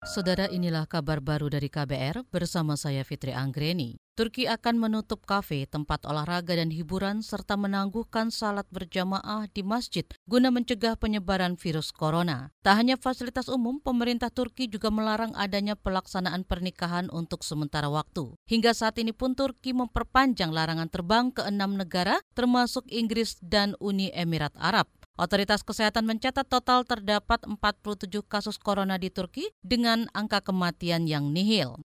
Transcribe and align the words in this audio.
Saudara 0.00 0.48
inilah 0.48 0.88
kabar 0.88 1.20
baru 1.20 1.52
dari 1.52 1.68
KBR 1.68 2.24
bersama 2.32 2.72
saya 2.72 3.04
Fitri 3.04 3.36
Anggreni. 3.36 4.00
Turki 4.16 4.48
akan 4.48 4.80
menutup 4.80 5.28
kafe, 5.28 5.68
tempat 5.68 6.08
olahraga 6.08 6.56
dan 6.56 6.72
hiburan 6.72 7.20
serta 7.20 7.60
menangguhkan 7.60 8.32
salat 8.32 8.64
berjamaah 8.72 9.44
di 9.52 9.60
masjid 9.60 10.08
guna 10.24 10.48
mencegah 10.48 10.96
penyebaran 10.96 11.52
virus 11.60 11.92
corona. 11.92 12.48
Tak 12.64 12.80
hanya 12.80 12.96
fasilitas 12.96 13.52
umum, 13.52 13.76
pemerintah 13.76 14.32
Turki 14.32 14.72
juga 14.72 14.88
melarang 14.88 15.36
adanya 15.36 15.76
pelaksanaan 15.76 16.48
pernikahan 16.48 17.12
untuk 17.12 17.44
sementara 17.44 17.92
waktu. 17.92 18.32
Hingga 18.48 18.72
saat 18.72 18.96
ini 18.96 19.12
pun 19.12 19.36
Turki 19.36 19.76
memperpanjang 19.76 20.48
larangan 20.48 20.88
terbang 20.88 21.28
ke 21.28 21.44
enam 21.44 21.76
negara 21.76 22.24
termasuk 22.32 22.88
Inggris 22.88 23.36
dan 23.44 23.76
Uni 23.76 24.08
Emirat 24.16 24.56
Arab. 24.56 24.88
Otoritas 25.18 25.66
Kesehatan 25.66 26.06
mencatat 26.06 26.46
total 26.46 26.86
terdapat 26.86 27.42
47 27.42 28.22
kasus 28.24 28.56
corona 28.60 28.96
di 29.00 29.10
Turki 29.10 29.50
dengan 29.64 30.06
angka 30.14 30.44
kematian 30.44 31.10
yang 31.10 31.34
nihil. 31.34 31.82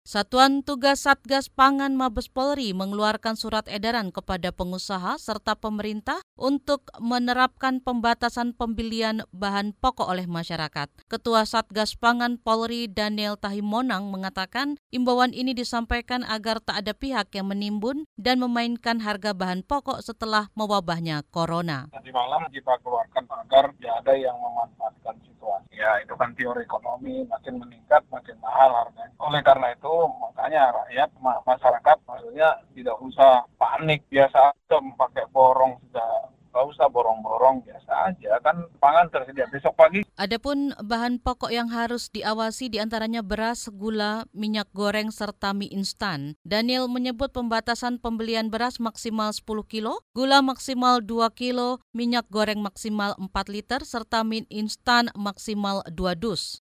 Satuan 0.00 0.64
Tugas 0.64 1.04
Satgas 1.04 1.52
Pangan 1.52 1.92
Mabes 1.92 2.32
Polri 2.32 2.72
mengeluarkan 2.72 3.36
surat 3.36 3.68
edaran 3.68 4.08
kepada 4.08 4.48
pengusaha 4.48 5.20
serta 5.20 5.52
pemerintah 5.60 6.24
untuk 6.40 6.88
menerapkan 6.96 7.84
pembatasan 7.84 8.56
pembelian 8.56 9.20
bahan 9.28 9.76
pokok 9.76 10.08
oleh 10.08 10.24
masyarakat. 10.24 10.88
Ketua 11.04 11.44
Satgas 11.44 12.00
Pangan 12.00 12.40
Polri 12.40 12.88
Daniel 12.88 13.36
Tahimonang 13.36 14.08
mengatakan 14.08 14.80
imbauan 14.88 15.36
ini 15.36 15.52
disampaikan 15.52 16.24
agar 16.24 16.64
tak 16.64 16.80
ada 16.80 16.96
pihak 16.96 17.36
yang 17.36 17.52
menimbun 17.52 18.08
dan 18.16 18.40
memainkan 18.40 19.04
harga 19.04 19.36
bahan 19.36 19.60
pokok 19.68 20.00
setelah 20.00 20.48
mewabahnya 20.56 21.28
corona. 21.28 21.92
Tadi 21.92 22.08
malam 22.08 22.48
kita 22.48 22.72
keluarkan 22.80 23.28
agar 23.44 23.68
tidak 23.76 23.94
ada 24.00 24.14
yang 24.16 24.36
memanfaatkan 24.40 25.20
situasi. 25.28 25.76
Ya 25.76 26.00
itu 26.00 26.16
kan 26.16 26.32
teori 26.32 26.64
ekonomi 26.64 27.28
makin 27.28 27.60
meningkat 27.60 28.00
makin 28.08 28.40
mahal. 28.40 28.88
Oleh 29.20 29.44
karena 29.44 29.76
itu 29.76 29.89
makanya 30.20 30.72
rakyat 30.74 31.10
masyarakat 31.20 31.96
maksudnya 32.06 32.48
tidak 32.74 32.96
usah 33.02 33.44
panik 33.58 34.04
biasa 34.08 34.52
aja 34.54 34.76
pakai 34.96 35.24
borong 35.34 35.78
sudah 35.88 36.30
nggak 36.50 36.66
usah 36.66 36.90
borong-borong 36.90 37.62
biasa 37.62 38.10
aja 38.10 38.42
kan 38.42 38.66
pangan 38.82 39.06
tersedia 39.06 39.46
besok 39.46 39.70
pagi. 39.78 40.02
Adapun 40.18 40.74
bahan 40.82 41.22
pokok 41.22 41.54
yang 41.54 41.70
harus 41.70 42.10
diawasi 42.10 42.74
di 42.74 42.82
antaranya 42.82 43.22
beras, 43.22 43.70
gula, 43.70 44.26
minyak 44.34 44.66
goreng 44.74 45.14
serta 45.14 45.54
mie 45.54 45.70
instan. 45.70 46.34
Daniel 46.42 46.90
menyebut 46.90 47.30
pembatasan 47.30 48.02
pembelian 48.02 48.50
beras 48.50 48.82
maksimal 48.82 49.30
10 49.30 49.46
kilo, 49.70 50.02
gula 50.10 50.42
maksimal 50.42 50.98
2 50.98 51.30
kilo, 51.38 51.78
minyak 51.94 52.26
goreng 52.28 52.58
maksimal 52.60 53.14
4 53.16 53.30
liter 53.54 53.86
serta 53.86 54.26
mie 54.26 54.44
instan 54.50 55.08
maksimal 55.14 55.86
2 55.86 56.18
dus. 56.18 56.60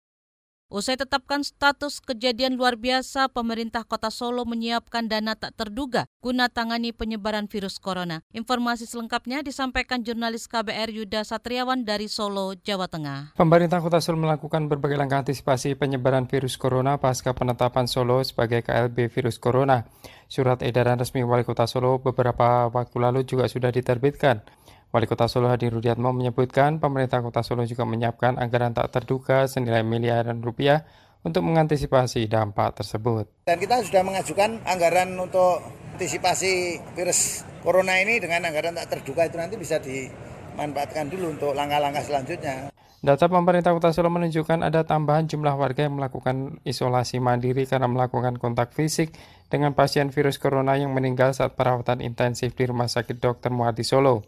Usai 0.68 1.00
tetapkan 1.00 1.48
status 1.48 2.04
kejadian 2.04 2.60
luar 2.60 2.76
biasa, 2.76 3.32
pemerintah 3.32 3.88
kota 3.88 4.12
Solo 4.12 4.44
menyiapkan 4.44 5.08
dana 5.08 5.32
tak 5.32 5.56
terduga 5.56 6.12
guna 6.20 6.52
tangani 6.52 6.92
penyebaran 6.92 7.48
virus 7.48 7.80
corona. 7.80 8.20
Informasi 8.36 8.84
selengkapnya 8.84 9.48
disampaikan 9.48 10.04
jurnalis 10.04 10.44
KBR 10.52 10.92
Yuda 10.92 11.24
Satriawan 11.24 11.88
dari 11.88 12.12
Solo, 12.12 12.52
Jawa 12.60 12.92
Tengah. 12.92 13.40
Pemerintah 13.40 13.80
kota 13.80 14.04
Solo 14.04 14.20
melakukan 14.20 14.68
berbagai 14.68 15.00
langkah 15.00 15.24
antisipasi 15.24 15.80
penyebaran 15.80 16.28
virus 16.28 16.60
corona 16.60 17.00
pasca 17.00 17.32
penetapan 17.32 17.88
Solo 17.88 18.20
sebagai 18.28 18.60
KLB 18.68 19.08
virus 19.08 19.40
corona. 19.40 19.88
Surat 20.28 20.60
edaran 20.60 21.00
resmi 21.00 21.24
Wali 21.24 21.48
Kota 21.48 21.64
Solo 21.64 22.04
beberapa 22.04 22.68
waktu 22.68 23.00
lalu 23.00 23.24
juga 23.24 23.48
sudah 23.48 23.72
diterbitkan. 23.72 24.44
Wali 24.88 25.04
Kota 25.04 25.28
Solo 25.28 25.52
Hadi 25.52 25.68
Rudiatmo 25.68 26.16
menyebutkan 26.16 26.80
pemerintah 26.80 27.20
Kota 27.20 27.44
Solo 27.44 27.68
juga 27.68 27.84
menyiapkan 27.84 28.40
anggaran 28.40 28.72
tak 28.72 28.88
terduga 28.96 29.44
senilai 29.44 29.84
miliaran 29.84 30.40
rupiah 30.40 30.88
untuk 31.28 31.44
mengantisipasi 31.44 32.24
dampak 32.32 32.80
tersebut. 32.80 33.28
Dan 33.52 33.60
kita 33.60 33.84
sudah 33.84 34.00
mengajukan 34.08 34.64
anggaran 34.64 35.12
untuk 35.20 35.60
antisipasi 36.00 36.80
virus 36.96 37.44
corona 37.60 38.00
ini 38.00 38.16
dengan 38.24 38.48
anggaran 38.48 38.80
tak 38.80 38.96
terduga 38.96 39.28
itu 39.28 39.36
nanti 39.36 39.60
bisa 39.60 39.76
dimanfaatkan 39.84 41.12
dulu 41.12 41.36
untuk 41.36 41.52
langkah-langkah 41.52 42.08
selanjutnya. 42.08 42.72
Data 43.04 43.28
pemerintah 43.28 43.76
Kota 43.76 43.92
Solo 43.92 44.08
menunjukkan 44.08 44.64
ada 44.64 44.88
tambahan 44.88 45.28
jumlah 45.28 45.54
warga 45.54 45.86
yang 45.86 46.00
melakukan 46.00 46.64
isolasi 46.64 47.20
mandiri 47.20 47.68
karena 47.68 47.92
melakukan 47.92 48.40
kontak 48.40 48.72
fisik 48.72 49.14
dengan 49.52 49.76
pasien 49.76 50.16
virus 50.16 50.40
corona 50.40 50.80
yang 50.80 50.96
meninggal 50.96 51.36
saat 51.36 51.60
perawatan 51.60 52.00
intensif 52.00 52.56
di 52.56 52.64
Rumah 52.66 52.88
Sakit 52.88 53.20
Dr. 53.20 53.52
Muardi 53.52 53.84
Solo. 53.84 54.24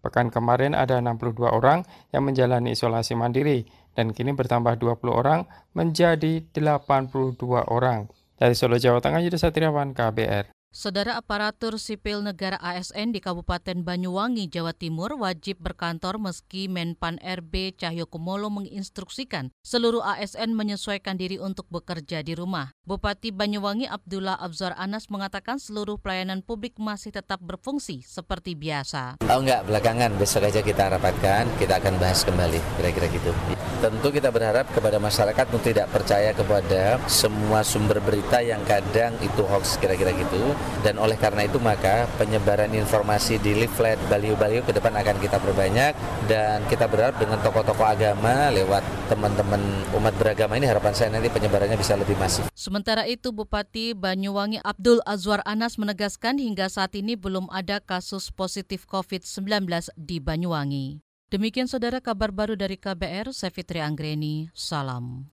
Pekan 0.00 0.32
kemarin 0.32 0.72
ada 0.72 1.00
62 1.00 1.48
orang 1.48 1.84
yang 2.12 2.24
menjalani 2.24 2.72
isolasi 2.72 3.12
mandiri 3.16 3.68
dan 3.92 4.16
kini 4.16 4.32
bertambah 4.32 4.80
20 4.80 5.12
orang 5.12 5.44
menjadi 5.76 6.44
82 6.52 7.36
orang. 7.68 8.08
Dari 8.40 8.56
Solo, 8.56 8.80
Jawa 8.80 9.04
Tengah, 9.04 9.20
Yudha 9.20 9.36
Satriawan, 9.36 9.92
KBR. 9.92 10.59
Saudara 10.70 11.18
aparatur 11.18 11.82
sipil 11.82 12.22
negara 12.22 12.54
ASN 12.62 13.10
di 13.10 13.18
Kabupaten 13.18 13.82
Banyuwangi, 13.82 14.46
Jawa 14.46 14.70
Timur 14.70 15.18
wajib 15.18 15.58
berkantor 15.58 16.22
meski 16.22 16.70
Menpan 16.70 17.18
RB 17.18 17.74
Cahyokumolo 17.74 18.54
menginstruksikan 18.54 19.50
seluruh 19.66 19.98
ASN 19.98 20.54
menyesuaikan 20.54 21.18
diri 21.18 21.42
untuk 21.42 21.66
bekerja 21.74 22.22
di 22.22 22.38
rumah. 22.38 22.70
Bupati 22.86 23.34
Banyuwangi 23.34 23.90
Abdullah 23.90 24.38
Abzar 24.38 24.78
Anas 24.78 25.10
mengatakan 25.10 25.58
seluruh 25.58 25.98
pelayanan 25.98 26.38
publik 26.38 26.78
masih 26.78 27.10
tetap 27.10 27.42
berfungsi 27.42 28.06
seperti 28.06 28.54
biasa. 28.54 29.18
Oh 29.26 29.42
enggak, 29.42 29.66
belakangan 29.66 30.14
besok 30.22 30.54
aja 30.54 30.62
kita 30.62 30.86
rapatkan, 30.86 31.50
kita 31.58 31.82
akan 31.82 31.98
bahas 31.98 32.22
kembali, 32.22 32.62
kira-kira 32.78 33.10
gitu. 33.10 33.34
Tentu 33.82 34.14
kita 34.14 34.30
berharap 34.30 34.70
kepada 34.70 35.02
masyarakat 35.02 35.50
untuk 35.50 35.66
tidak 35.66 35.90
percaya 35.90 36.30
kepada 36.30 37.02
semua 37.10 37.66
sumber 37.66 37.98
berita 37.98 38.38
yang 38.38 38.62
kadang 38.62 39.18
itu 39.18 39.42
hoax, 39.50 39.74
kira-kira 39.82 40.14
gitu 40.14 40.59
dan 40.80 40.96
oleh 40.96 41.16
karena 41.20 41.44
itu 41.44 41.60
maka 41.60 42.08
penyebaran 42.16 42.72
informasi 42.72 43.36
di 43.40 43.52
leaflet 43.56 44.00
baliho-baliho 44.08 44.64
ke 44.64 44.72
depan 44.72 44.96
akan 44.96 45.16
kita 45.20 45.36
perbanyak 45.36 45.92
dan 46.24 46.64
kita 46.68 46.88
berharap 46.88 47.20
dengan 47.20 47.40
tokoh-tokoh 47.44 47.84
agama 47.84 48.48
lewat 48.48 48.80
teman-teman 49.12 49.60
umat 49.96 50.14
beragama 50.16 50.56
ini 50.56 50.66
harapan 50.68 50.92
saya 50.96 51.08
nanti 51.12 51.28
penyebarannya 51.28 51.76
bisa 51.76 51.96
lebih 51.98 52.16
masif. 52.16 52.48
Sementara 52.56 53.04
itu 53.04 53.32
Bupati 53.32 53.92
Banyuwangi 53.92 54.60
Abdul 54.64 55.04
Azwar 55.04 55.44
Anas 55.44 55.76
menegaskan 55.76 56.40
hingga 56.40 56.68
saat 56.72 56.96
ini 56.96 57.16
belum 57.16 57.48
ada 57.52 57.80
kasus 57.80 58.32
positif 58.32 58.88
COVID-19 58.88 59.68
di 59.96 60.16
Banyuwangi. 60.22 61.00
Demikian 61.30 61.70
saudara 61.70 62.02
kabar 62.02 62.34
baru 62.34 62.58
dari 62.58 62.74
KBR, 62.74 63.30
saya 63.30 63.54
Fitri 63.54 63.78
Anggreni, 63.78 64.50
salam. 64.50 65.30